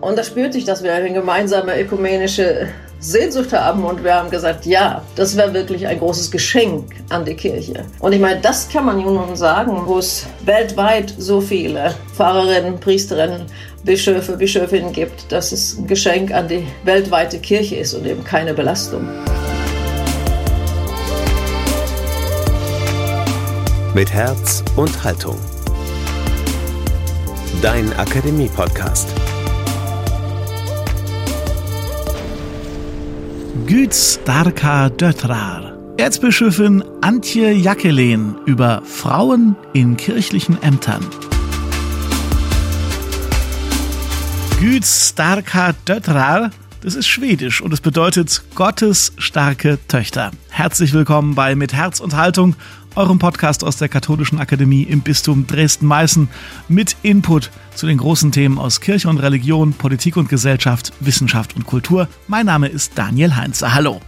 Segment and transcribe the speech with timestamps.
[0.00, 2.68] Und da spürte ich, dass wir eine gemeinsame ökumenische
[3.00, 7.34] Sehnsucht haben und wir haben gesagt, ja, das wäre wirklich ein großes Geschenk an die
[7.34, 7.84] Kirche.
[8.00, 13.46] Und ich meine, das kann man nun sagen, wo es weltweit so viele Pfarrerinnen, Priesterinnen,
[13.84, 18.54] Bischöfe, Bischöfinnen gibt, dass es ein Geschenk an die weltweite Kirche ist und eben keine
[18.54, 19.08] Belastung.
[23.94, 25.38] Mit Herz und Haltung.
[27.62, 29.08] Dein Akademie-Podcast.
[33.66, 35.72] Gud starka döttrar.
[35.96, 41.04] Erzbischöfin Antje Jackelin über Frauen in kirchlichen Ämtern.
[44.60, 46.50] Gud starka döttrar,
[46.82, 50.30] das ist Schwedisch und es bedeutet Gottes starke Töchter.
[50.50, 52.54] Herzlich willkommen bei Mit Herz und Haltung,
[52.98, 56.28] eurem Podcast aus der Katholischen Akademie im Bistum Dresden-Meißen
[56.68, 61.64] mit Input zu den großen Themen aus Kirche und Religion, Politik und Gesellschaft, Wissenschaft und
[61.64, 62.08] Kultur.
[62.26, 63.72] Mein Name ist Daniel Heinze.
[63.72, 64.00] Hallo.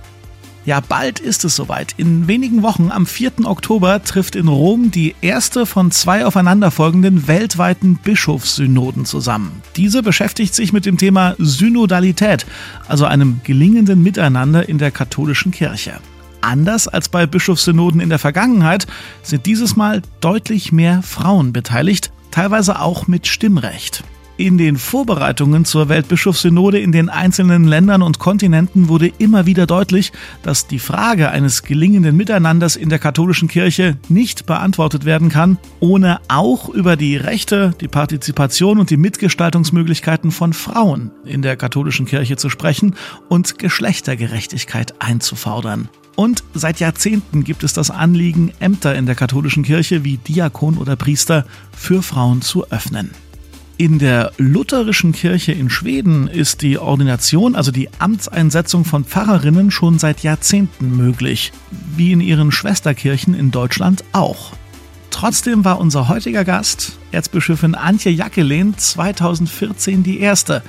[0.66, 1.94] Ja, bald ist es soweit.
[1.98, 3.44] In wenigen Wochen, am 4.
[3.44, 9.62] Oktober, trifft in Rom die erste von zwei aufeinanderfolgenden weltweiten Bischofssynoden zusammen.
[9.77, 12.44] Diese beschäftigt sich mit dem Thema Synodalität,
[12.88, 16.00] also einem gelingenden Miteinander in der katholischen Kirche.
[16.41, 18.86] Anders als bei Bischofssynoden in der Vergangenheit
[19.22, 24.05] sind dieses Mal deutlich mehr Frauen beteiligt, teilweise auch mit Stimmrecht.
[24.41, 30.12] In den Vorbereitungen zur Weltbischofssynode in den einzelnen Ländern und Kontinenten wurde immer wieder deutlich,
[30.42, 36.20] dass die Frage eines gelingenden Miteinanders in der katholischen Kirche nicht beantwortet werden kann, ohne
[36.28, 42.36] auch über die Rechte, die Partizipation und die Mitgestaltungsmöglichkeiten von Frauen in der katholischen Kirche
[42.36, 42.94] zu sprechen
[43.28, 45.91] und Geschlechtergerechtigkeit einzufordern.
[46.20, 50.94] Und seit Jahrzehnten gibt es das Anliegen, Ämter in der katholischen Kirche wie Diakon oder
[50.94, 53.12] Priester für Frauen zu öffnen.
[53.78, 59.98] In der lutherischen Kirche in Schweden ist die Ordination, also die Amtseinsetzung von Pfarrerinnen schon
[59.98, 61.52] seit Jahrzehnten möglich,
[61.96, 64.52] wie in ihren Schwesterkirchen in Deutschland auch.
[65.08, 70.62] Trotzdem war unser heutiger Gast, Erzbischöfin Antje Jackelin, 2014 die erste.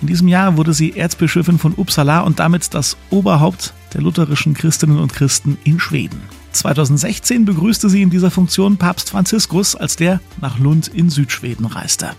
[0.00, 4.98] In diesem Jahr wurde sie Erzbischöfin von Uppsala und damit das Oberhaupt der lutherischen Christinnen
[4.98, 6.20] und Christen in Schweden.
[6.52, 12.10] 2016 begrüßte sie in dieser Funktion Papst Franziskus, als der nach Lund in Südschweden reiste.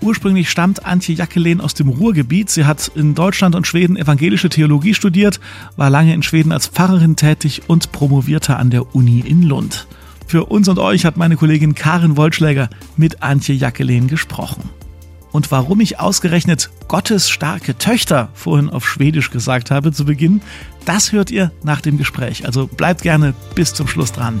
[0.00, 2.50] Ursprünglich stammt Antje Jackelin aus dem Ruhrgebiet.
[2.50, 5.40] Sie hat in Deutschland und Schweden evangelische Theologie studiert,
[5.76, 9.86] war lange in Schweden als Pfarrerin tätig und promovierte an der Uni in Lund.
[10.26, 14.70] Für uns und euch hat meine Kollegin Karin Wollschläger mit Antje Jackelin gesprochen.
[15.38, 20.42] Und warum ich ausgerechnet Gottes starke Töchter vorhin auf Schwedisch gesagt habe zu Beginn,
[20.84, 22.44] das hört ihr nach dem Gespräch.
[22.44, 24.40] Also bleibt gerne bis zum Schluss dran.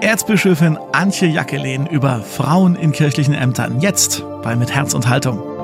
[0.00, 3.82] Erzbischöfin Antje Jackelin über Frauen in kirchlichen Ämtern.
[3.82, 5.55] Jetzt bei Mit Herz und Haltung.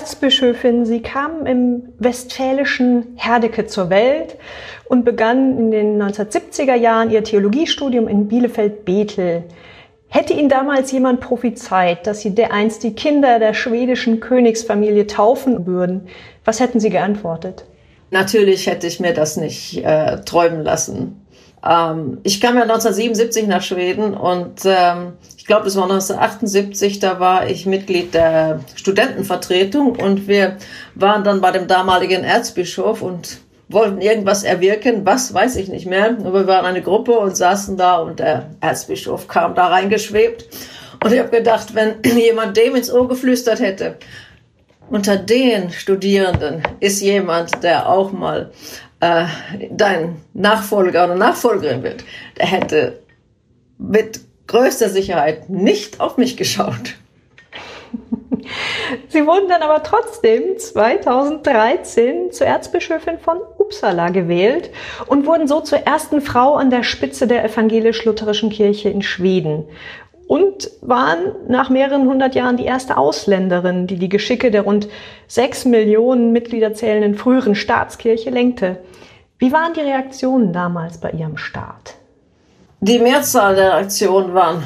[0.00, 4.36] Erzbischöfin, Sie kamen im westfälischen Herdecke zur Welt
[4.86, 9.44] und begannen in den 1970er Jahren Ihr Theologiestudium in Bielefeld-Bethel.
[10.08, 16.08] Hätte Ihnen damals jemand prophezeit, dass Sie dereinst die Kinder der schwedischen Königsfamilie taufen würden,
[16.46, 17.66] was hätten Sie geantwortet?
[18.10, 21.19] Natürlich hätte ich mir das nicht äh, träumen lassen.
[21.64, 27.20] Ähm, ich kam ja 1977 nach Schweden und ähm, ich glaube, es war 1978, da
[27.20, 30.56] war ich Mitglied der Studentenvertretung und wir
[30.94, 36.16] waren dann bei dem damaligen Erzbischof und wollten irgendwas erwirken, was weiß ich nicht mehr.
[36.24, 40.48] Aber wir waren eine Gruppe und saßen da und der Erzbischof kam da reingeschwebt.
[41.02, 43.96] Und ich habe gedacht, wenn jemand dem ins Ohr geflüstert hätte,
[44.90, 48.50] unter den Studierenden ist jemand, der auch mal
[49.00, 49.24] äh,
[49.70, 52.04] dein Nachfolger oder Nachfolgerin wird,
[52.38, 53.00] der hätte
[53.78, 56.96] mit größter Sicherheit nicht auf mich geschaut.
[59.08, 64.70] Sie wurden dann aber trotzdem 2013 zur Erzbischöfin von Uppsala gewählt
[65.06, 69.64] und wurden so zur ersten Frau an der Spitze der evangelisch-lutherischen Kirche in Schweden
[70.30, 74.86] und waren nach mehreren hundert Jahren die erste Ausländerin, die die Geschicke der rund
[75.26, 78.78] sechs Millionen Mitglieder zählenden früheren Staatskirche lenkte.
[79.38, 81.96] Wie waren die Reaktionen damals bei ihrem Staat?
[82.80, 84.62] Die Mehrzahl der Reaktionen waren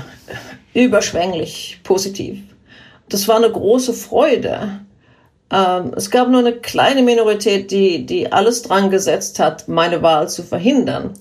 [0.75, 2.41] überschwänglich positiv.
[3.09, 4.81] Das war eine große Freude.
[5.51, 10.29] Ähm, es gab nur eine kleine Minorität, die, die alles dran gesetzt hat, meine Wahl
[10.29, 11.15] zu verhindern.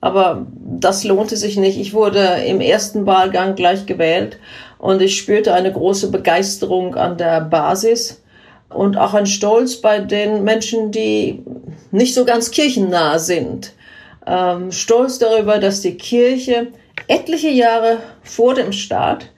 [0.00, 1.78] Aber das lohnte sich nicht.
[1.78, 4.38] Ich wurde im ersten Wahlgang gleich gewählt
[4.78, 8.22] und ich spürte eine große Begeisterung an der Basis
[8.68, 11.42] und auch ein Stolz bei den Menschen, die
[11.90, 13.72] nicht so ganz kirchennah sind.
[14.26, 16.68] ähm, stolz darüber, dass die Kirche
[17.06, 19.30] etliche Jahre vor dem Staat,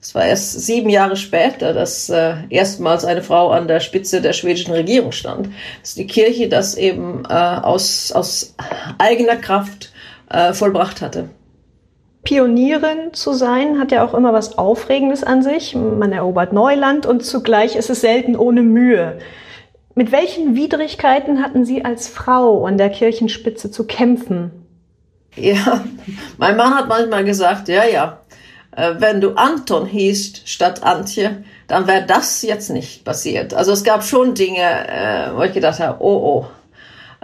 [0.00, 4.34] es war erst sieben Jahre später, dass äh, erstmals eine Frau an der Spitze der
[4.34, 5.48] schwedischen Regierung stand,
[5.80, 8.54] dass die Kirche das eben äh, aus, aus
[8.98, 9.92] eigener Kraft
[10.34, 11.28] äh, vollbracht hatte.
[12.24, 15.74] Pionierin zu sein hat ja auch immer was Aufregendes an sich.
[15.74, 19.18] Man erobert Neuland und zugleich ist es selten ohne Mühe.
[19.94, 24.50] Mit welchen Widrigkeiten hatten Sie als Frau an der Kirchenspitze zu kämpfen?
[25.36, 25.84] Ja,
[26.38, 28.20] mein Mann hat manchmal gesagt, ja, ja,
[28.74, 33.54] äh, wenn du Anton hießt statt Antje, dann wäre das jetzt nicht passiert.
[33.54, 36.46] Also es gab schon Dinge, äh, wo ich gedacht habe, oh, oh,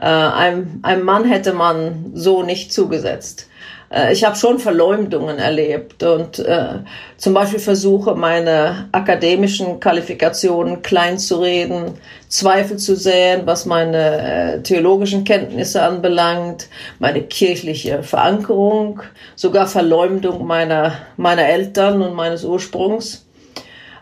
[0.00, 3.50] äh, einem, einem Mann hätte man so nicht zugesetzt
[3.90, 6.78] äh, ich habe schon Verleumdungen erlebt und äh,
[7.16, 11.94] zum Beispiel Versuche, meine akademischen Qualifikationen klein zu reden,
[12.28, 16.68] Zweifel zu säen, was meine äh, theologischen Kenntnisse anbelangt,
[16.98, 19.00] meine kirchliche Verankerung,
[19.34, 23.26] sogar Verleumdung meiner, meiner Eltern und meines Ursprungs.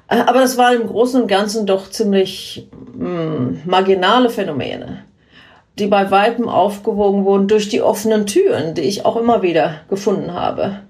[0.08, 5.07] Äh, aber das waren im Großen und Ganzen doch ziemlich mh, hm, marginale Phänomene
[5.78, 10.32] die bei Weitem aufgewogen wurden durch die offenen Türen, die ich auch immer wieder gefunden
[10.32, 10.80] habe.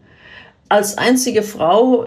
[0.68, 2.06] Als einzige Frau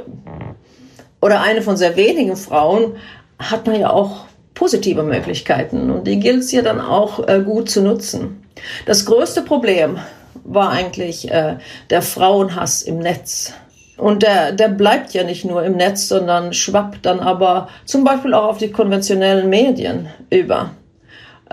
[1.22, 2.96] oder eine von sehr wenigen Frauen
[3.40, 7.70] hat man ja auch positive Möglichkeiten und die gilt es ja dann auch äh, gut
[7.70, 8.44] zu nutzen.
[8.86, 9.98] Das größte Problem
[10.44, 11.58] war eigentlich äh,
[11.90, 13.54] der Frauenhass im Netz.
[13.98, 18.34] Und der, der bleibt ja nicht nur im Netz, sondern schwappt dann aber zum Beispiel
[18.34, 20.72] auch auf die konventionellen Medien über.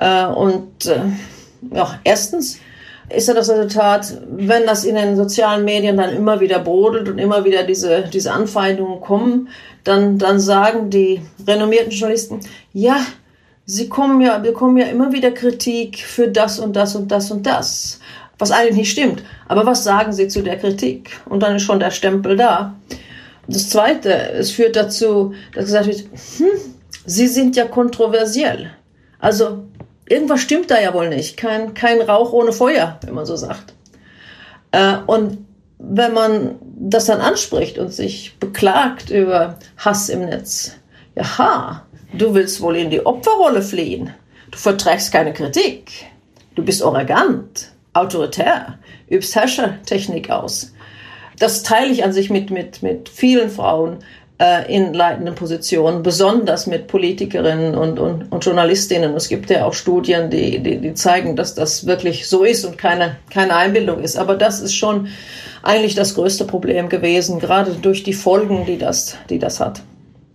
[0.00, 1.00] Äh, und äh,
[1.74, 2.58] ja, erstens
[3.10, 7.18] ist ja das Resultat, wenn das in den sozialen Medien dann immer wieder brodelt und
[7.18, 9.48] immer wieder diese, diese Anfeindungen kommen,
[9.84, 12.40] dann, dann sagen die renommierten Journalisten,
[12.72, 12.98] ja,
[13.64, 17.46] sie kommen ja, bekommen ja immer wieder Kritik für das und das und das und
[17.46, 18.00] das.
[18.38, 19.24] Was eigentlich nicht stimmt.
[19.48, 21.10] Aber was sagen sie zu der Kritik?
[21.24, 22.76] Und dann ist schon der Stempel da.
[23.48, 26.04] Das zweite, es führt dazu, dass gesagt wird,
[26.36, 26.60] hm,
[27.06, 28.70] sie sind ja kontroversiell.
[29.18, 29.64] Also
[30.10, 31.36] irgendwas stimmt da ja wohl nicht.
[31.36, 33.74] Kein, kein Rauch ohne Feuer, wenn man so sagt.
[34.72, 35.46] Äh, und
[35.78, 40.72] wenn man das dann anspricht und sich beklagt über Hass im Netz,
[41.14, 44.12] jaha, du willst wohl in die Opferrolle fliehen.
[44.50, 46.06] Du verträgst keine Kritik.
[46.54, 48.78] Du bist arrogant, autoritär,
[49.08, 50.72] übst Herrschertechnik aus.
[51.38, 53.98] Das teile ich an sich mit, mit, mit vielen Frauen,
[54.38, 59.14] äh, in leitenden Positionen, besonders mit Politikerinnen und, und, und Journalistinnen.
[59.14, 62.78] Es gibt ja auch Studien, die, die, die zeigen, dass das wirklich so ist und
[62.78, 64.16] keine, keine Einbildung ist.
[64.16, 65.08] Aber das ist schon
[65.62, 69.82] eigentlich das größte Problem gewesen, gerade durch die Folgen, die das, die das hat.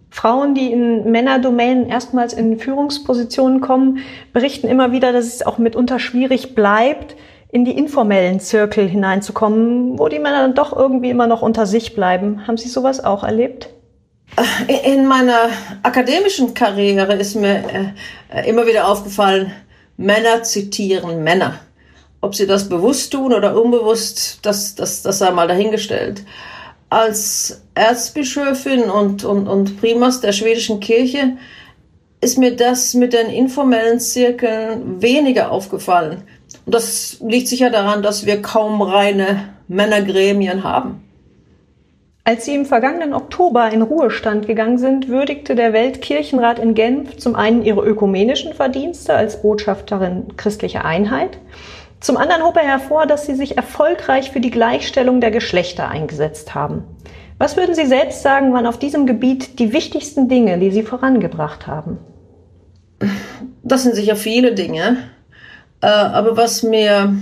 [0.09, 3.99] Frauen, die in Männerdomänen erstmals in Führungspositionen kommen,
[4.31, 7.15] berichten immer wieder, dass es auch mitunter schwierig bleibt,
[7.51, 11.95] in die informellen Zirkel hineinzukommen, wo die Männer dann doch irgendwie immer noch unter sich
[11.95, 12.45] bleiben.
[12.47, 13.69] Haben Sie sowas auch erlebt?
[14.85, 15.49] In meiner
[15.83, 17.93] akademischen Karriere ist mir
[18.29, 19.51] äh, immer wieder aufgefallen,
[19.97, 21.59] Männer zitieren Männer.
[22.19, 26.23] Ob sie das bewusst tun oder unbewusst, das, das, das sei mal dahingestellt.
[26.89, 31.37] Als Erzbischöfin und, und, und Primas der schwedischen Kirche
[32.21, 36.23] ist mir das mit den informellen Zirkeln weniger aufgefallen.
[36.65, 41.03] Und das liegt sicher daran, dass wir kaum reine Männergremien haben.
[42.25, 47.35] Als Sie im vergangenen Oktober in Ruhestand gegangen sind, würdigte der Weltkirchenrat in Genf zum
[47.35, 51.37] einen Ihre ökumenischen Verdienste als Botschafterin christlicher Einheit,
[51.99, 56.55] zum anderen hob er hervor, dass Sie sich erfolgreich für die Gleichstellung der Geschlechter eingesetzt
[56.55, 56.83] haben.
[57.39, 61.67] Was würden Sie selbst sagen, waren auf diesem Gebiet die wichtigsten Dinge, die Sie vorangebracht
[61.67, 61.97] haben?
[63.63, 64.97] Das sind sicher viele Dinge.
[65.81, 67.15] Äh, aber was mir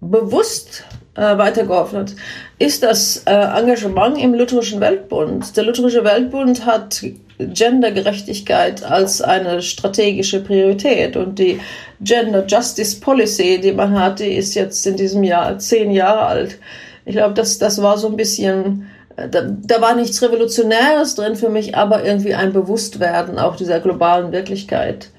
[0.00, 2.14] bewusst äh, weitergeholfen hat,
[2.62, 5.56] ist das äh, Engagement im Lutherischen Weltbund.
[5.56, 7.02] Der Lutherische Weltbund hat
[7.38, 11.60] Gendergerechtigkeit als eine strategische Priorität und die
[12.00, 16.58] Gender Justice Policy, die man hat, die ist jetzt in diesem Jahr zehn Jahre alt.
[17.04, 21.34] Ich glaube, das, das war so ein bisschen, äh, da, da war nichts Revolutionäres drin
[21.34, 25.10] für mich, aber irgendwie ein Bewusstwerden auch dieser globalen Wirklichkeit.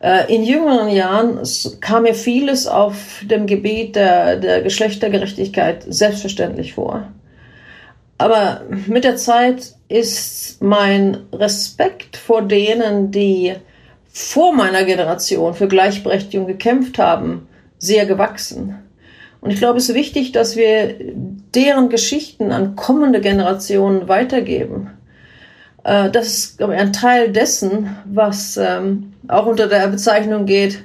[0.00, 1.40] Äh, in jüngeren Jahren
[1.80, 7.08] kam mir vieles auf dem Gebiet der, der Geschlechtergerechtigkeit selbstverständlich vor.
[8.18, 13.54] Aber mit der Zeit ist mein Respekt vor denen, die
[14.08, 17.48] vor meiner Generation für Gleichberechtigung gekämpft haben,
[17.78, 18.76] sehr gewachsen.
[19.42, 20.94] Und ich glaube, es ist wichtig, dass wir
[21.54, 24.95] deren Geschichten an kommende Generationen weitergeben.
[25.86, 30.82] Äh, das ist glaube ich, ein Teil dessen, was ähm, auch unter der Bezeichnung geht,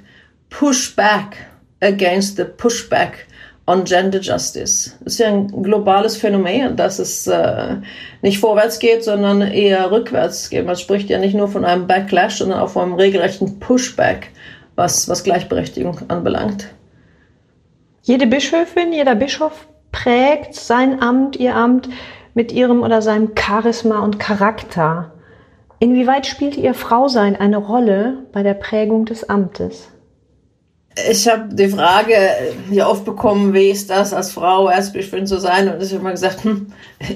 [0.49, 1.37] Pushback
[1.81, 3.25] against the Pushback
[3.65, 4.91] on Gender Justice.
[5.03, 7.77] Das ist ja ein globales Phänomen, dass es äh,
[8.21, 10.65] nicht vorwärts geht, sondern eher rückwärts geht.
[10.65, 14.29] Man spricht ja nicht nur von einem Backlash, sondern auch von einem regelrechten Pushback,
[14.75, 16.67] was, was Gleichberechtigung anbelangt.
[18.03, 21.89] Jede Bischöfin, jeder Bischof prägt sein Amt, ihr Amt
[22.33, 25.13] mit ihrem oder seinem Charisma und Charakter.
[25.79, 29.89] Inwieweit spielt ihr Frausein eine Rolle bei der Prägung des Amtes?
[31.09, 32.15] Ich habe die Frage
[32.69, 35.73] hier oft bekommen, wie ist das als Frau Erzbischöfin zu sein?
[35.73, 36.67] Und ich habe immer gesagt, hm,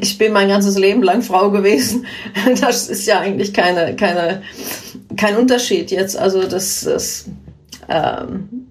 [0.01, 2.05] ich bin mein ganzes Leben lang Frau gewesen.
[2.61, 4.41] Das ist ja eigentlich keine, keine,
[5.17, 6.17] kein Unterschied jetzt.
[6.17, 7.25] Also das, das
[7.89, 8.64] ähm,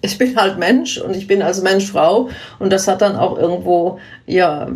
[0.00, 2.28] ich bin halt Mensch und ich bin als Mensch Frau
[2.58, 4.68] und das hat dann auch irgendwo ja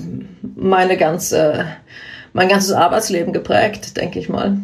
[0.54, 1.66] meine ganze
[2.32, 4.58] mein ganzes Arbeitsleben geprägt, denke ich mal.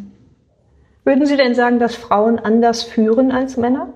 [1.04, 3.88] Würden Sie denn sagen, dass Frauen anders führen als Männer?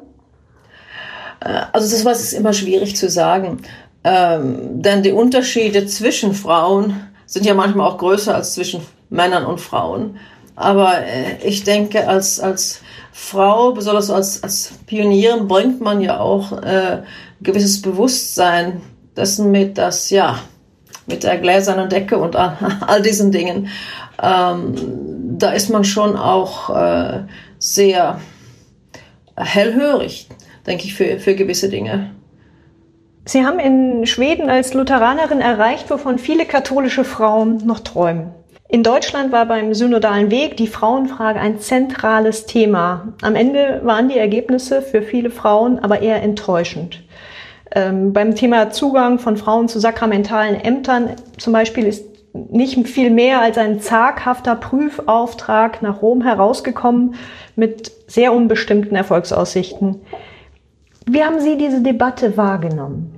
[1.40, 3.62] Äh, also das was ist immer schwierig zu sagen,
[4.04, 8.80] ähm, denn die Unterschiede zwischen Frauen sind ja manchmal auch größer als zwischen
[9.10, 10.18] Männern und Frauen.
[10.54, 12.80] Aber äh, ich denke, als, als
[13.18, 17.02] Frau, besonders als, als Pionierin, bringt man ja auch äh,
[17.40, 18.82] gewisses Bewusstsein
[19.16, 20.38] dessen mit, dass ja,
[21.06, 22.56] mit der gläsernen Decke und all,
[22.86, 23.68] all diesen Dingen,
[24.22, 24.74] ähm,
[25.38, 27.20] da ist man schon auch äh,
[27.58, 28.20] sehr
[29.36, 30.28] hellhörig
[30.66, 32.10] denke ich, für, für gewisse Dinge.
[33.24, 38.30] Sie haben in Schweden als Lutheranerin erreicht, wovon viele katholische Frauen noch träumen.
[38.68, 43.12] In Deutschland war beim synodalen Weg die Frauenfrage ein zentrales Thema.
[43.22, 47.04] Am Ende waren die Ergebnisse für viele Frauen aber eher enttäuschend.
[47.70, 53.40] Ähm, beim Thema Zugang von Frauen zu sakramentalen Ämtern zum Beispiel ist nicht viel mehr
[53.40, 57.14] als ein zaghafter Prüfauftrag nach Rom herausgekommen
[57.54, 60.00] mit sehr unbestimmten Erfolgsaussichten.
[61.06, 63.14] Wie haben Sie diese Debatte wahrgenommen?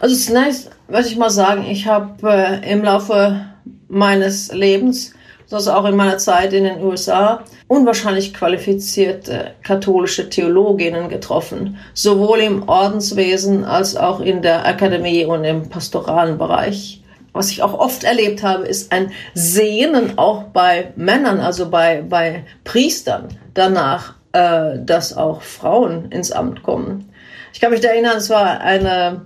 [0.00, 3.53] Also zunächst würde ich mal sagen, ich habe äh, im Laufe
[3.88, 5.12] meines Lebens,
[5.50, 12.68] also auch in meiner Zeit in den USA, unwahrscheinlich qualifizierte katholische Theologinnen getroffen, sowohl im
[12.68, 17.02] Ordenswesen als auch in der Akademie und im pastoralen Bereich.
[17.32, 22.44] Was ich auch oft erlebt habe, ist ein Sehnen auch bei Männern, also bei, bei
[22.62, 27.10] Priestern danach, äh, dass auch Frauen ins Amt kommen.
[27.52, 29.22] Ich kann mich da erinnern, es war eine,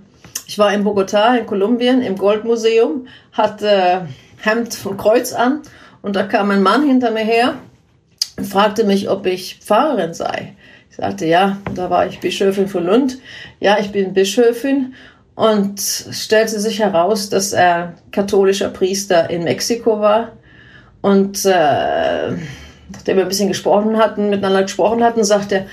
[0.47, 4.07] ich war in Bogotá in Kolumbien im Goldmuseum, hatte
[4.41, 5.61] Hemd von Kreuz an
[6.01, 7.55] und da kam ein Mann hinter mir her
[8.37, 10.55] und fragte mich, ob ich Pfarrerin sei.
[10.89, 13.19] Ich sagte, ja, da war ich Bischöfin von Lund.
[13.59, 14.93] Ja, ich bin Bischöfin
[15.35, 20.33] und stellte sich heraus, dass er katholischer Priester in Mexiko war
[21.01, 22.31] und äh,
[22.91, 25.65] nachdem wir ein bisschen gesprochen hatten, miteinander gesprochen hatten, sagte er,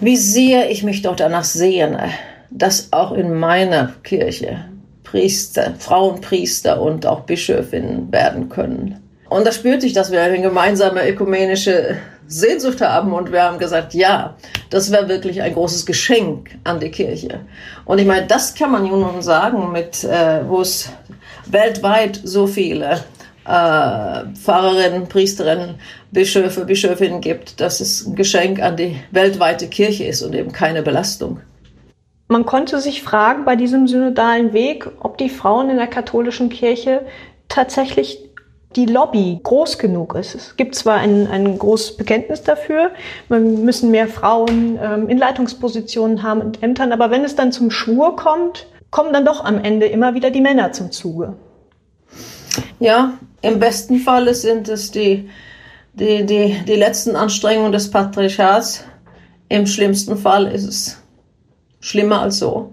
[0.00, 2.10] wie sehr ich mich doch danach sehne,
[2.50, 4.64] dass auch in meiner Kirche
[5.12, 8.98] Priester, Frauenpriester und auch Bischöfinnen werden können.
[9.28, 13.92] Und da spürte ich, dass wir eine gemeinsame ökumenische Sehnsucht haben und wir haben gesagt,
[13.92, 14.36] ja,
[14.70, 17.40] das wäre wirklich ein großes Geschenk an die Kirche.
[17.84, 20.88] Und ich meine, das kann man nun sagen, mit äh, wo es
[21.44, 23.04] weltweit so viele
[23.44, 25.74] äh, Pfarrerinnen, Priesterinnen,
[26.10, 30.82] Bischöfe, Bischöfinnen gibt, dass es ein Geschenk an die weltweite Kirche ist und eben keine
[30.82, 31.40] Belastung.
[32.32, 37.04] Man konnte sich fragen bei diesem synodalen Weg, ob die Frauen in der katholischen Kirche
[37.48, 38.26] tatsächlich
[38.74, 40.34] die Lobby groß genug ist.
[40.34, 42.92] Es gibt zwar ein, ein großes Bekenntnis dafür,
[43.28, 47.70] wir müssen mehr Frauen ähm, in Leitungspositionen haben und Ämtern, aber wenn es dann zum
[47.70, 51.34] Schwur kommt, kommen dann doch am Ende immer wieder die Männer zum Zuge.
[52.80, 53.12] Ja,
[53.42, 55.28] im besten Falle sind es die,
[55.92, 58.84] die, die, die letzten Anstrengungen des Patriarchats.
[59.50, 61.01] Im schlimmsten Fall ist es
[61.82, 62.72] schlimmer als so.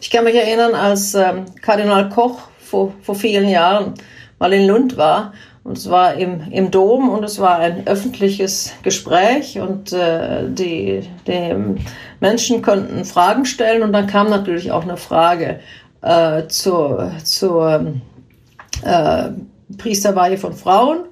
[0.00, 3.94] Ich kann mich erinnern, als ähm, Kardinal Koch vor, vor vielen Jahren
[4.40, 5.32] mal in Lund war
[5.64, 11.02] und es war im, im Dom und es war ein öffentliches Gespräch und äh, die,
[11.26, 11.76] die
[12.20, 15.60] Menschen konnten Fragen stellen und dann kam natürlich auch eine Frage
[16.00, 17.94] äh, zur, zur
[18.82, 19.28] äh,
[19.76, 21.04] Priesterweihe von Frauen.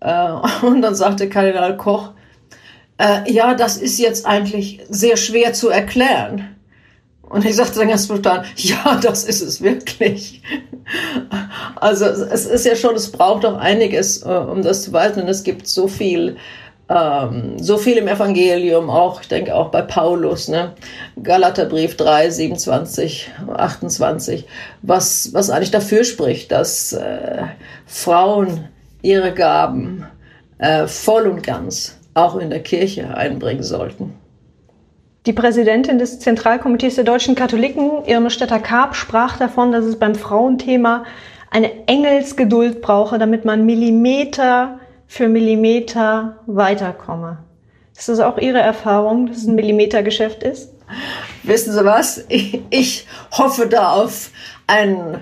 [0.00, 2.12] Äh, und dann sagte Kardinal Koch,
[2.98, 6.56] äh, ja, das ist jetzt eigentlich sehr schwer zu erklären.
[7.30, 10.42] Und ich sagte dann ganz spontan, ja, das ist es wirklich.
[11.76, 15.22] Also es ist ja schon, es braucht auch einiges, äh, um das zu weisen.
[15.22, 16.36] Und es gibt so viel
[16.90, 20.72] ähm, so viel im Evangelium, auch, ich denke auch bei Paulus, ne?
[21.22, 24.44] Galaterbrief 3, 27, 28,
[24.82, 27.44] was, was eigentlich dafür spricht, dass äh,
[27.86, 28.68] Frauen
[29.02, 30.04] ihre Gaben
[30.58, 34.14] äh, voll und ganz auch in der Kirche einbringen sollten.
[35.26, 41.04] Die Präsidentin des Zentralkomitees der deutschen Katholiken, Irme Stetter-Karp, sprach davon, dass es beim Frauenthema
[41.50, 47.38] eine Engelsgeduld brauche, damit man Millimeter für Millimeter weiterkomme.
[47.94, 50.72] Ist das auch Ihre Erfahrung, dass es ein Millimetergeschäft ist?
[51.42, 52.24] Wissen Sie was?
[52.28, 54.30] Ich, ich hoffe da auf
[54.66, 55.18] einen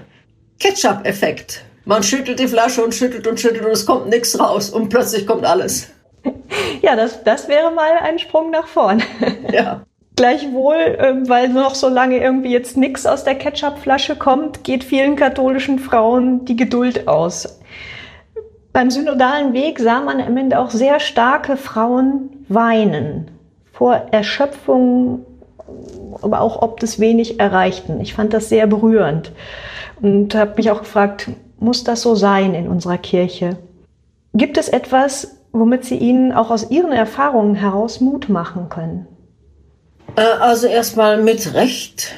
[0.60, 1.64] Ketchup-Effekt.
[1.84, 5.26] Man schüttelt die Flasche und schüttelt und schüttelt und es kommt nichts raus und plötzlich
[5.26, 5.88] kommt alles.
[6.82, 9.02] Ja, das, das wäre mal ein Sprung nach vorn.
[9.52, 9.84] Ja.
[10.18, 15.14] Gleichwohl, ähm, weil noch so lange irgendwie jetzt nichts aus der Ketchupflasche kommt, geht vielen
[15.14, 17.60] katholischen Frauen die Geduld aus.
[18.72, 23.30] Beim synodalen Weg sah man am Ende auch sehr starke Frauen weinen
[23.72, 25.24] vor Erschöpfung,
[26.20, 28.00] aber auch ob das wenig erreichten.
[28.00, 29.30] Ich fand das sehr berührend
[30.02, 33.56] und habe mich auch gefragt, muss das so sein in unserer Kirche?
[34.34, 39.06] Gibt es etwas, womit Sie ihnen auch aus Ihren Erfahrungen heraus Mut machen können?
[40.18, 42.12] Äh, also erstmal mit Recht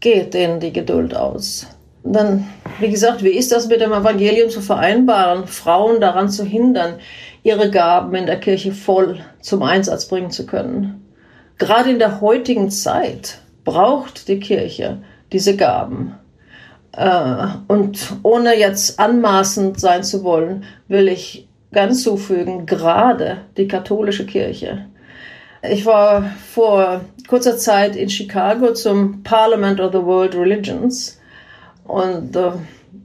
[0.00, 1.66] geht denen die Geduld aus.
[2.02, 2.46] Dann,
[2.78, 6.94] wie gesagt, wie ist das mit dem Evangelium zu vereinbaren, Frauen daran zu hindern,
[7.42, 11.02] ihre Gaben in der Kirche voll zum Einsatz bringen zu können?
[11.58, 14.98] Gerade in der heutigen Zeit braucht die Kirche
[15.32, 16.14] diese Gaben.
[16.92, 24.24] Äh, und ohne jetzt anmaßend sein zu wollen, will ich ganz zufügen, gerade die katholische
[24.24, 24.86] Kirche.
[25.62, 31.18] Ich war vor kurzer Zeit in Chicago zum Parliament of the World Religions
[31.84, 32.58] und da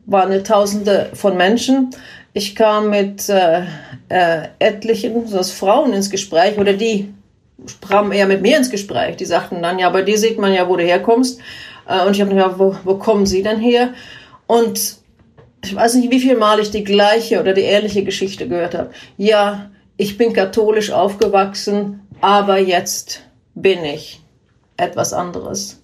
[0.06, 1.92] waren Tausende von Menschen.
[2.34, 3.64] Ich kam mit äh,
[4.10, 7.14] äh, etlichen so Frauen ins Gespräch oder die
[7.66, 9.18] sprachen eher mit mir ins Gespräch.
[9.18, 11.40] Die sagten dann, ja, bei dir sieht man ja, wo du herkommst.
[11.88, 13.94] Äh, und ich habe gedacht, wo, wo kommen sie denn her?
[14.48, 14.98] Und
[15.64, 18.92] ich weiß nicht, wie viel Mal ich die gleiche oder die ähnliche Geschichte gehört habe.
[19.18, 23.22] Ja, ich bin katholisch aufgewachsen, aber jetzt
[23.56, 24.22] bin ich
[24.78, 25.82] etwas anderes.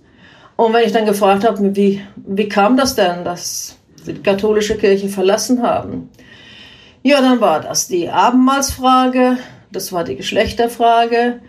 [0.56, 4.78] Und wenn ich dann gefragt habe, wie, wie kam das denn, dass sie die katholische
[4.78, 6.10] Kirche verlassen haben?
[7.04, 9.38] Ja, dann war das die Abendmahlsfrage,
[9.72, 11.40] das war die Geschlechterfrage,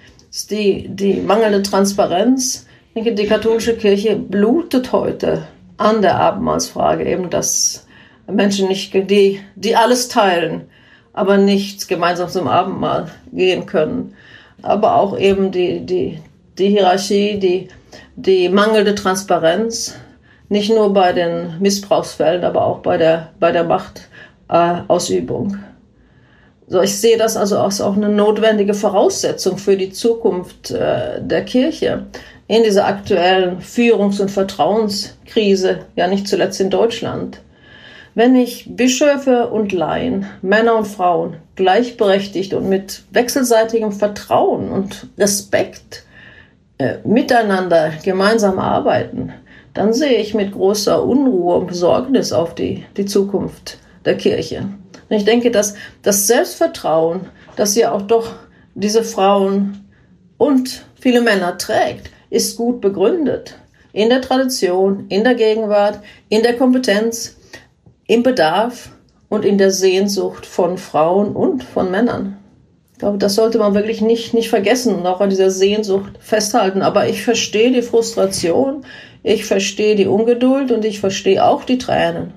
[0.51, 2.66] die, die mangelnde Transparenz.
[2.88, 5.46] Ich denke, die katholische Kirche blutet heute
[5.79, 7.87] an der Abendmahlsfrage, eben dass
[8.27, 10.68] Menschen nicht, die, die alles teilen,
[11.12, 14.14] aber nicht gemeinsam zum Abendmahl gehen können.
[14.62, 16.18] Aber auch eben die, die,
[16.59, 17.68] die Hierarchie, die,
[18.16, 19.94] die mangelnde Transparenz,
[20.49, 25.55] nicht nur bei den Missbrauchsfällen, aber auch bei der, bei der Machtausübung.
[25.55, 25.59] Äh,
[26.71, 31.44] so, ich sehe das also als auch eine notwendige Voraussetzung für die Zukunft äh, der
[31.44, 32.07] Kirche
[32.47, 37.40] in dieser aktuellen Führungs- und Vertrauenskrise, ja nicht zuletzt in Deutschland.
[38.14, 46.05] Wenn ich Bischöfe und Laien, Männer und Frauen gleichberechtigt und mit wechselseitigem Vertrauen und Respekt
[46.79, 49.33] äh, miteinander gemeinsam arbeiten,
[49.75, 54.68] dann sehe ich mit großer Unruhe und Besorgnis auf die, die Zukunft der Kirche.
[55.09, 58.37] Und ich denke, dass das Selbstvertrauen, das ja auch doch
[58.77, 59.85] diese Frauen
[60.37, 63.57] und viele Männer trägt, ist gut begründet.
[63.92, 67.37] In der Tradition, in der Gegenwart, in der Kompetenz,
[68.07, 68.90] im Bedarf
[69.28, 72.38] und in der Sehnsucht von Frauen und von Männern.
[72.92, 76.82] Ich glaube, das sollte man wirklich nicht, nicht vergessen und auch an dieser Sehnsucht festhalten.
[76.82, 78.84] Aber ich verstehe die Frustration,
[79.22, 82.32] ich verstehe die Ungeduld und ich verstehe auch die Tränen.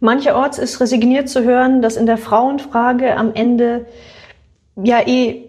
[0.00, 3.86] Mancherorts ist resigniert zu hören, dass in der Frauenfrage am Ende
[4.76, 5.44] ja eh,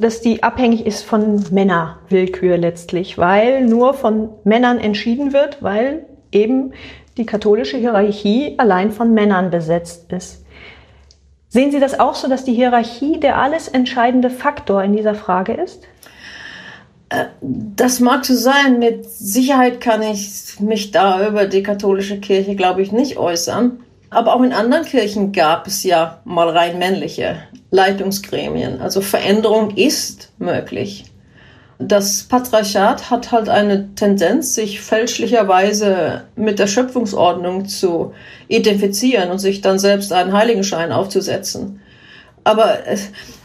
[0.00, 6.72] dass die abhängig ist von Männerwillkür letztlich, weil nur von Männern entschieden wird, weil eben
[7.18, 10.44] die katholische Hierarchie allein von Männern besetzt ist.
[11.48, 15.54] Sehen Sie das auch so, dass die Hierarchie der alles entscheidende Faktor in dieser Frage
[15.54, 15.84] ist?
[17.08, 18.78] Äh, das mag so sein.
[18.78, 23.80] Mit Sicherheit kann ich mich da über die katholische Kirche, glaube ich, nicht äußern.
[24.10, 27.36] Aber auch in anderen Kirchen gab es ja mal rein männliche
[27.70, 28.80] Leitungsgremien.
[28.80, 31.04] Also Veränderung ist möglich.
[31.80, 38.14] Das Patriarchat hat halt eine Tendenz, sich fälschlicherweise mit der Schöpfungsordnung zu
[38.48, 41.80] identifizieren und sich dann selbst einen Heiligenschein aufzusetzen.
[42.42, 42.78] Aber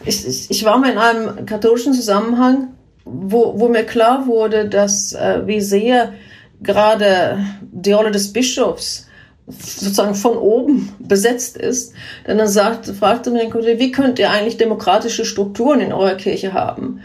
[0.06, 2.70] ich, ich war mal in einem katholischen Zusammenhang,
[3.06, 6.14] wo, wo mir klar wurde, dass äh, wie sehr
[6.62, 9.08] gerade die Rolle des Bischofs
[9.48, 11.94] sozusagen von oben besetzt ist.
[12.26, 17.02] Denn dann sagt, fragte mir wie könnt ihr eigentlich demokratische Strukturen in eurer Kirche haben?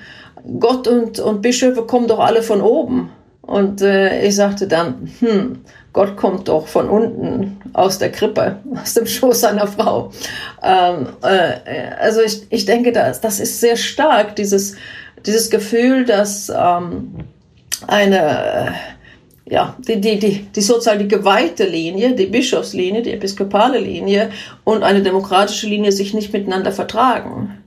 [0.58, 3.10] Gott und, und Bischöfe kommen doch alle von oben.
[3.42, 5.60] Und äh, ich sagte dann, hm,
[5.94, 10.10] Gott kommt doch von unten aus der Krippe, aus dem Schoß seiner Frau.
[10.62, 14.76] Ähm, äh, also ich, ich denke, das, das ist sehr stark, dieses
[15.26, 17.14] dieses Gefühl, dass ähm,
[17.86, 18.74] eine
[19.50, 24.28] ja, die, die, die, die sozusagen die geweihte Linie, die Bischofslinie, die episkopale Linie
[24.64, 27.62] und eine demokratische Linie sich nicht miteinander vertragen.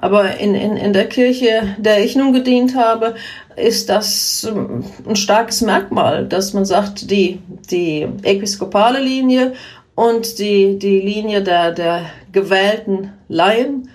[0.00, 3.16] Aber in, in, in der Kirche, der ich nun gedient habe,
[3.56, 9.54] ist das ähm, ein starkes Merkmal, dass man sagt, die, die episkopale Linie
[9.96, 13.90] und die, die Linie der, der gewählten Laien,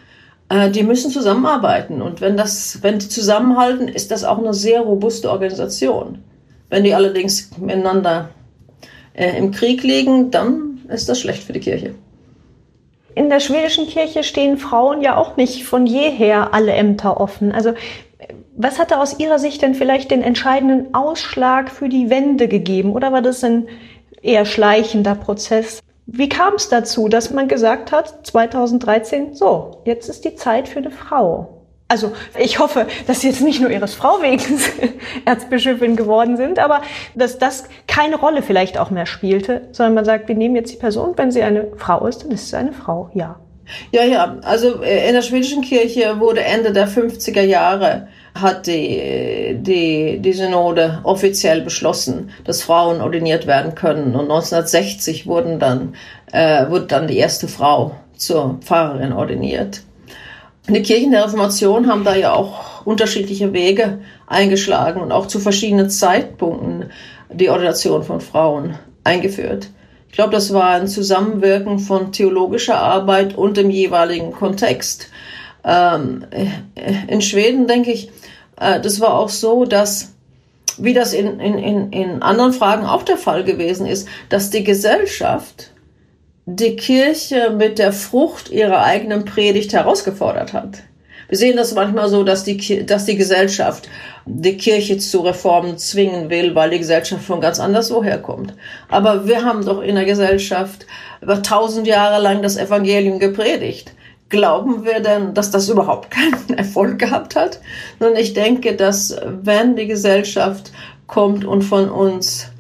[0.50, 2.02] äh, die müssen zusammenarbeiten.
[2.02, 6.20] Und wenn, das, wenn die zusammenhalten, ist das auch eine sehr robuste Organisation.
[6.70, 8.30] Wenn die allerdings miteinander
[9.14, 11.96] äh, im Krieg liegen, dann ist das schlecht für die Kirche.
[13.16, 17.52] In der schwedischen Kirche stehen Frauen ja auch nicht von jeher alle Ämter offen.
[17.52, 17.74] Also
[18.56, 22.94] was hatte aus Ihrer Sicht denn vielleicht den entscheidenden Ausschlag für die Wende gegeben?
[22.94, 23.68] Oder war das ein
[24.22, 25.82] eher schleichender Prozess?
[26.06, 30.80] Wie kam es dazu, dass man gesagt hat, 2013, so, jetzt ist die Zeit für
[30.80, 31.63] eine Frau?
[31.94, 34.42] Also ich hoffe, dass Sie jetzt nicht nur Ihres Frau wegen
[35.26, 36.82] Erzbischöfin geworden sind, aber
[37.14, 40.78] dass das keine Rolle vielleicht auch mehr spielte, sondern man sagt, wir nehmen jetzt die
[40.78, 43.40] Person, wenn sie eine Frau ist, dann ist sie eine Frau, ja.
[43.92, 49.56] Ja, ja, also äh, in der schwedischen Kirche wurde Ende der 50er Jahre hat die,
[49.60, 54.16] die, die Synode offiziell beschlossen, dass Frauen ordiniert werden können.
[54.16, 55.94] Und 1960 wurden dann,
[56.32, 59.84] äh, wurde dann die erste Frau zur Pfarrerin ordiniert.
[60.70, 65.90] Die Kirchen der Reformation haben da ja auch unterschiedliche Wege eingeschlagen und auch zu verschiedenen
[65.90, 66.90] Zeitpunkten
[67.30, 69.70] die Ordination von Frauen eingeführt.
[70.08, 75.10] Ich glaube, das war ein Zusammenwirken von theologischer Arbeit und dem jeweiligen Kontext.
[75.66, 76.26] Ähm,
[77.08, 78.10] in Schweden denke ich,
[78.60, 80.14] äh, das war auch so, dass,
[80.78, 85.73] wie das in, in, in anderen Fragen auch der Fall gewesen ist, dass die Gesellschaft
[86.46, 90.84] die Kirche mit der Frucht ihrer eigenen Predigt herausgefordert hat.
[91.30, 93.90] Wir sehen das manchmal so, dass die, dass die Gesellschaft
[94.26, 98.54] die Kirche zu Reformen zwingen will, weil die Gesellschaft von ganz anders woher kommt.
[98.90, 100.86] Aber wir haben doch in der Gesellschaft
[101.22, 103.94] über tausend Jahre lang das Evangelium gepredigt.
[104.30, 107.62] Glauben wir denn, dass das überhaupt keinen Erfolg gehabt hat?
[108.00, 110.72] Und ich denke, dass wenn die Gesellschaft
[111.08, 112.52] kommt und von uns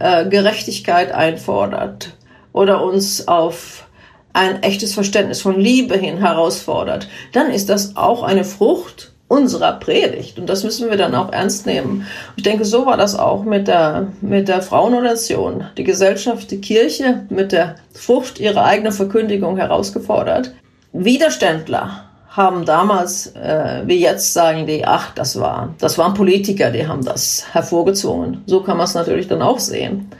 [0.00, 2.17] äh, Gerechtigkeit einfordert,
[2.52, 3.86] oder uns auf
[4.32, 10.38] ein echtes Verständnis von Liebe hin herausfordert, dann ist das auch eine Frucht unserer Predigt.
[10.38, 12.06] Und das müssen wir dann auch ernst nehmen.
[12.36, 15.66] Ich denke, so war das auch mit der, mit der Frauennation.
[15.76, 20.54] Die Gesellschaft, die Kirche mit der Frucht ihrer eigenen Verkündigung herausgefordert.
[20.92, 26.86] Widerständler haben damals, äh, wie jetzt sagen die, ach, das war, das waren Politiker, die
[26.86, 28.42] haben das hervorgezogen.
[28.46, 30.10] So kann man es natürlich dann auch sehen.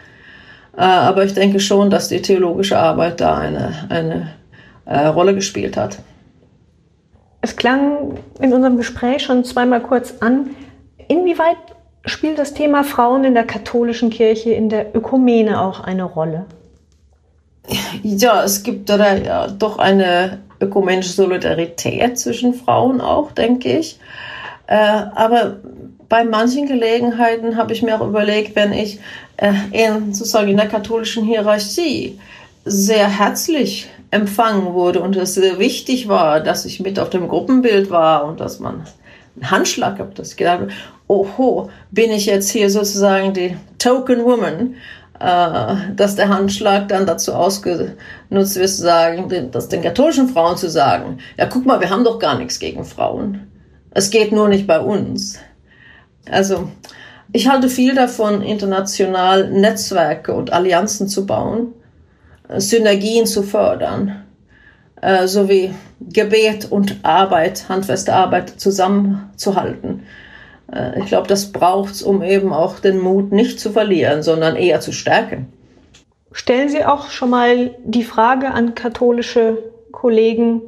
[0.78, 4.28] Äh, aber ich denke schon, dass die theologische Arbeit da eine, eine
[4.84, 5.98] äh, Rolle gespielt hat.
[7.40, 10.50] Es klang in unserem Gespräch schon zweimal kurz an.
[11.08, 11.56] Inwieweit
[12.04, 16.46] spielt das Thema Frauen in der katholischen Kirche, in der Ökumene auch eine Rolle?
[18.04, 23.98] Ja, es gibt da ja doch eine ökumenische Solidarität zwischen Frauen auch, denke ich.
[24.68, 25.56] Äh, aber
[26.08, 28.98] bei manchen Gelegenheiten habe ich mir auch überlegt, wenn ich
[29.36, 32.18] äh, in, sozusagen in der katholischen Hierarchie
[32.64, 37.90] sehr herzlich empfangen wurde und es sehr wichtig war, dass ich mit auf dem Gruppenbild
[37.90, 38.86] war und dass man
[39.36, 40.72] einen Handschlag gab, dass ich gedacht habe,
[41.08, 44.74] oho, bin ich jetzt hier sozusagen die Token Woman,
[45.20, 47.96] äh, dass der Handschlag dann dazu ausgenutzt
[48.30, 52.18] wird, zu sagen, das den katholischen Frauen zu sagen, ja guck mal, wir haben doch
[52.18, 53.46] gar nichts gegen Frauen.
[53.90, 55.38] Es geht nur nicht bei uns.
[56.30, 56.68] Also
[57.32, 61.74] ich halte viel davon, international Netzwerke und Allianzen zu bauen,
[62.56, 64.24] Synergien zu fördern,
[65.02, 70.04] äh, sowie Gebet und Arbeit, handfeste Arbeit zusammenzuhalten.
[70.72, 74.56] Äh, ich glaube, das braucht es, um eben auch den Mut nicht zu verlieren, sondern
[74.56, 75.52] eher zu stärken.
[76.32, 79.58] Stellen Sie auch schon mal die Frage an katholische
[79.92, 80.62] Kollegen,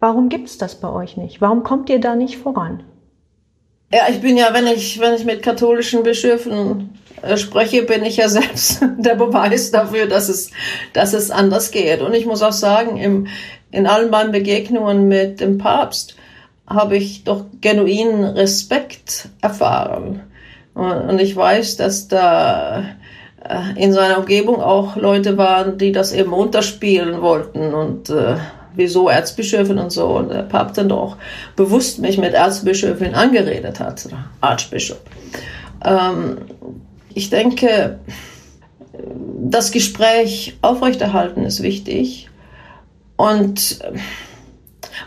[0.00, 1.40] warum gibt es das bei euch nicht?
[1.40, 2.82] Warum kommt ihr da nicht voran?
[3.94, 8.16] Ja, ich bin ja, wenn ich, wenn ich mit katholischen Bischöfen äh, spreche, bin ich
[8.16, 10.50] ja selbst der Beweis dafür, dass es,
[10.92, 12.00] dass es anders geht.
[12.00, 13.28] Und ich muss auch sagen, im,
[13.70, 16.16] in allen meinen Begegnungen mit dem Papst
[16.66, 20.24] habe ich doch genuinen Respekt erfahren.
[20.74, 22.96] Und, und ich weiß, dass da
[23.48, 28.38] äh, in seiner Umgebung auch Leute waren, die das eben unterspielen wollten und äh,
[28.74, 30.06] wieso Erzbischöfin und so.
[30.06, 31.16] Und der Papst dann doch
[31.56, 34.08] bewusst mich mit Erzbischöfin angeredet hat,
[34.40, 35.00] Archbishop.
[35.84, 36.38] Ähm,
[37.12, 37.98] ich denke,
[39.40, 42.28] das Gespräch aufrechterhalten ist wichtig.
[43.16, 43.78] Und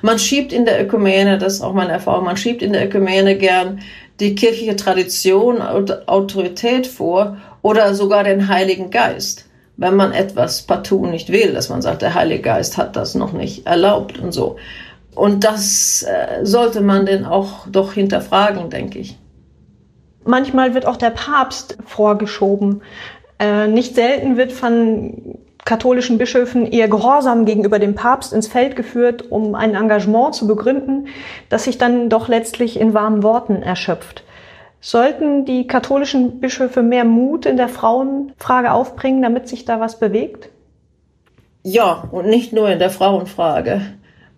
[0.02, 3.38] Man schiebt in der Ökumene, das ist auch meine Erfahrung, man schiebt in der Ökumene
[3.38, 3.80] gern
[4.20, 9.46] die kirchliche Tradition und Autorität vor oder sogar den Heiligen Geist.
[9.78, 13.32] Wenn man etwas partout nicht will, dass man sagt, der Heilige Geist hat das noch
[13.32, 14.58] nicht erlaubt und so.
[15.14, 19.18] Und das äh, sollte man denn auch doch hinterfragen, denke ich.
[20.26, 22.82] Manchmal wird auch der Papst vorgeschoben.
[23.40, 29.32] Äh, nicht selten wird von katholischen Bischöfen ihr Gehorsam gegenüber dem Papst ins Feld geführt,
[29.32, 31.08] um ein Engagement zu begründen,
[31.50, 34.24] das sich dann doch letztlich in warmen Worten erschöpft.
[34.80, 40.50] Sollten die katholischen Bischöfe mehr Mut in der Frauenfrage aufbringen, damit sich da was bewegt?
[41.64, 43.82] Ja, und nicht nur in der Frauenfrage.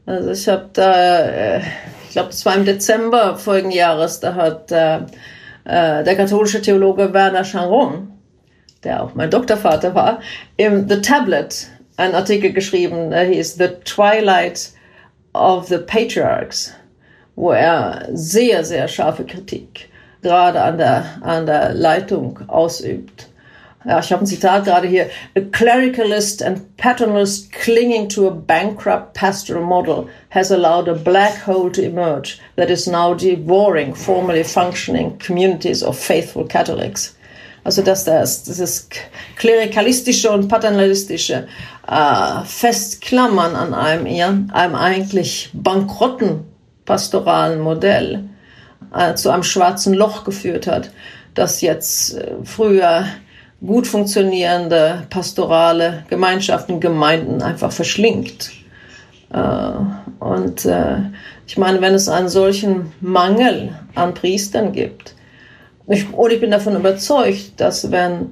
[0.05, 1.59] Also ich habe da, äh,
[2.05, 4.97] ich glaube, das war im Dezember vorigen Jahres, da hat äh,
[5.65, 8.09] äh, der katholische Theologe Werner Charon
[8.83, 10.21] der auch mein Doktorvater war,
[10.57, 14.71] im The Tablet einen Artikel geschrieben, der hieß The Twilight
[15.33, 16.73] of the Patriarchs,
[17.35, 19.88] wo er sehr, sehr scharfe Kritik
[20.21, 23.27] gerade an der, an der Leitung ausübt.
[23.85, 25.09] Ja, ich habe ein Zitat gerade hier.
[25.37, 31.71] A clericalist and paternalist clinging to a bankrupt pastoral model has allowed a black hole
[31.71, 37.15] to emerge that is now devouring formerly functioning communities of faithful Catholics.
[37.63, 38.89] Also dass das, dieses
[39.37, 41.47] klerikalistische und paternalistische
[41.87, 46.43] äh, Festklammern an einem, einem eigentlich bankrotten
[46.85, 48.28] pastoralen Modell
[48.93, 50.91] äh, zu einem schwarzen Loch geführt hat,
[51.35, 53.05] das jetzt äh, früher
[53.65, 58.51] gut funktionierende pastorale Gemeinschaften, Gemeinden einfach verschlingt.
[59.31, 59.71] Äh,
[60.19, 60.67] und
[61.47, 65.15] ich meine, wenn es einen solchen Mangel an Priestern gibt,
[65.85, 68.31] und ich bin davon überzeugt, dass wenn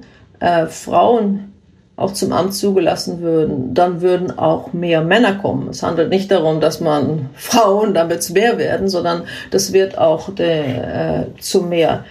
[0.68, 1.54] Frauen
[1.98, 5.68] auch zum Amt zugelassen würden, dann würden auch mehr Männer kommen.
[5.68, 10.32] Es handelt nicht darum, dass man Frauen, damit es mehr werden, sondern das wird auch
[10.32, 12.04] de, äh, zu mehr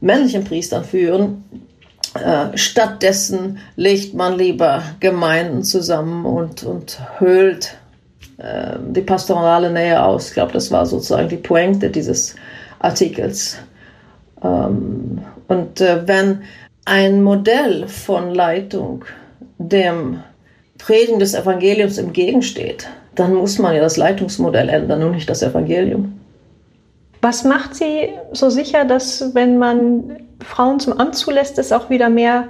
[0.00, 1.44] männlichen Priestern führen.
[2.14, 7.76] Äh, stattdessen legt man lieber Gemeinden zusammen und, und höhlt
[8.38, 10.28] äh, die pastorale Nähe aus.
[10.28, 12.34] Ich glaube, das war sozusagen die Pointe dieses
[12.80, 13.56] Artikels.
[14.42, 16.42] Ähm, und äh, wenn
[16.84, 19.04] ein Modell von Leitung
[19.58, 20.22] dem
[20.78, 26.18] Predigen des Evangeliums entgegensteht, dann muss man ja das Leitungsmodell ändern und nicht das Evangelium.
[27.20, 32.08] Was macht Sie so sicher, dass wenn man Frauen zum Amt zulässt, es auch wieder
[32.08, 32.48] mehr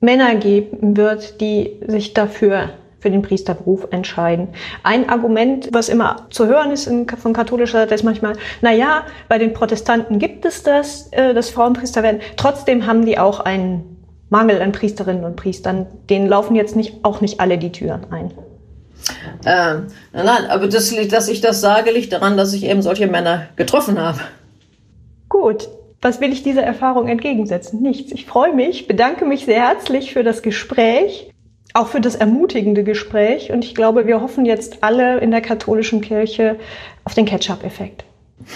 [0.00, 4.48] Männer geben wird, die sich dafür für den Priesterberuf entscheiden.
[4.82, 9.04] Ein Argument, was immer zu hören ist in, von katholischer Seite, ist manchmal, na ja,
[9.28, 12.20] bei den Protestanten gibt es das, äh, dass Frauen Priester werden.
[12.36, 13.95] Trotzdem haben die auch einen
[14.28, 15.86] Mangel an Priesterinnen und Priestern.
[16.10, 18.32] Denen laufen jetzt nicht, auch nicht alle die Türen ein.
[19.44, 23.48] Ähm, nein, aber das, dass ich das sage, liegt daran, dass ich eben solche Männer
[23.56, 24.20] getroffen habe.
[25.28, 25.68] Gut,
[26.00, 27.82] was will ich dieser Erfahrung entgegensetzen?
[27.82, 28.12] Nichts.
[28.12, 31.30] Ich freue mich, bedanke mich sehr herzlich für das Gespräch
[31.76, 33.52] auch für das ermutigende Gespräch.
[33.52, 36.56] Und ich glaube, wir hoffen jetzt alle in der katholischen Kirche
[37.04, 38.04] auf den Ketchup-Effekt.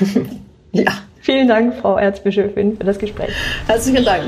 [0.72, 0.92] ja.
[1.20, 3.30] Vielen Dank, Frau Erzbischöfin, für das Gespräch.
[3.66, 4.24] Herzlichen Dank.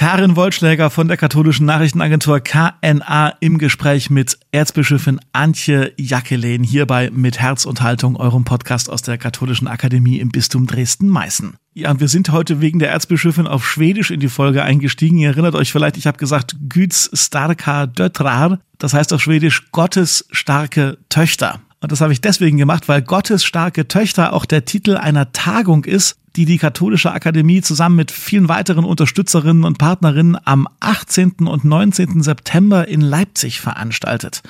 [0.00, 7.38] Karin Wollschläger von der katholischen Nachrichtenagentur KNA im Gespräch mit Erzbischöfin Antje Jackelin hierbei mit
[7.38, 11.54] Herz und Haltung, eurem Podcast aus der Katholischen Akademie im Bistum Dresden-Meißen.
[11.74, 15.18] Ja, und wir sind heute wegen der Erzbischöfin auf Schwedisch in die Folge eingestiegen.
[15.18, 20.24] Ihr erinnert euch vielleicht, ich habe gesagt Güts starka döttrar, das heißt auf Schwedisch Gottes
[20.30, 21.60] starke Töchter.
[21.82, 25.84] Und das habe ich deswegen gemacht, weil Gottes starke Töchter auch der Titel einer Tagung
[25.84, 31.46] ist, die die Katholische Akademie zusammen mit vielen weiteren Unterstützerinnen und Partnerinnen am 18.
[31.46, 32.22] und 19.
[32.22, 34.42] September in Leipzig veranstaltet.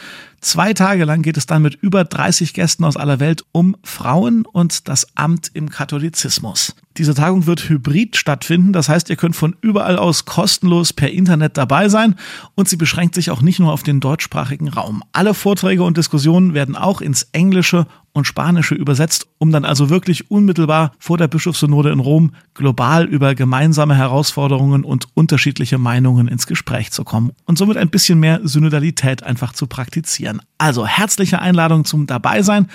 [0.43, 4.47] Zwei Tage lang geht es dann mit über 30 Gästen aus aller Welt um Frauen
[4.47, 6.75] und das Amt im Katholizismus.
[6.97, 11.59] Diese Tagung wird hybrid stattfinden, das heißt, ihr könnt von überall aus kostenlos per Internet
[11.59, 12.15] dabei sein
[12.55, 15.03] und sie beschränkt sich auch nicht nur auf den deutschsprachigen Raum.
[15.13, 20.31] Alle Vorträge und Diskussionen werden auch ins Englische und Spanische übersetzt, um dann also wirklich
[20.31, 26.91] unmittelbar vor der Bischofssynode in Rom global über gemeinsame Herausforderungen und unterschiedliche Meinungen ins Gespräch
[26.91, 30.41] zu kommen und somit ein bisschen mehr Synodalität einfach zu praktizieren.
[30.59, 32.69] Also herzliche Einladung zum Dabeisein.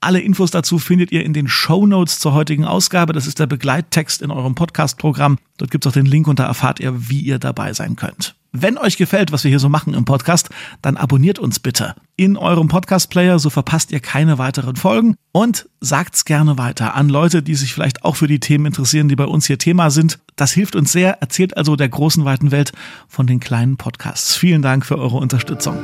[0.00, 3.12] Alle Infos dazu findet ihr in den Show Notes zur heutigen Ausgabe.
[3.12, 5.38] Das ist der Begleittext in eurem Podcast-Programm.
[5.58, 8.34] Dort gibt es auch den Link und da erfahrt ihr, wie ihr dabei sein könnt.
[8.54, 10.50] Wenn euch gefällt, was wir hier so machen im Podcast,
[10.82, 16.26] dann abonniert uns bitte in eurem Podcast-Player, so verpasst ihr keine weiteren Folgen und sagt's
[16.26, 19.46] gerne weiter an Leute, die sich vielleicht auch für die Themen interessieren, die bei uns
[19.46, 20.18] hier Thema sind.
[20.36, 21.22] Das hilft uns sehr.
[21.22, 22.72] Erzählt also der großen, weiten Welt
[23.08, 24.36] von den kleinen Podcasts.
[24.36, 25.78] Vielen Dank für eure Unterstützung.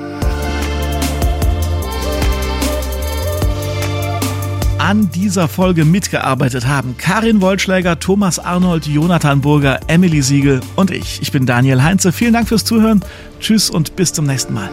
[4.88, 11.20] An dieser Folge mitgearbeitet haben Karin Wollschläger, Thomas Arnold, Jonathan Burger, Emily Siegel und ich.
[11.20, 12.10] Ich bin Daniel Heinze.
[12.10, 13.04] Vielen Dank fürs Zuhören.
[13.38, 14.70] Tschüss und bis zum nächsten Mal.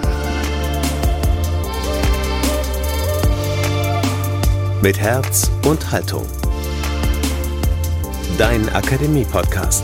[4.82, 6.26] Mit Herz und Haltung.
[8.38, 9.84] Dein Akademie-Podcast.